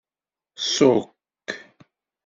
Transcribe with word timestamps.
Ṣukk. 0.75 1.47